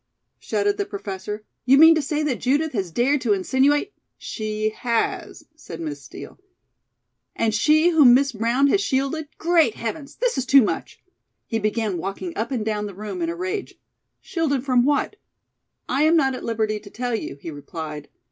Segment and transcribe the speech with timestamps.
[0.39, 1.45] shouted the Professor.
[1.63, 3.93] "You mean to say that Judith has dared to insinuate"
[4.31, 6.39] "She has," said Miss Steel.
[7.35, 10.15] "And she whom Miss Brown has shielded great heavens!
[10.15, 11.03] this is too much."
[11.45, 13.75] He began walking up and down the room in a rage.
[14.21, 15.17] "Shielded from what?"
[15.87, 18.09] "I am not at liberty to tell you," he replied.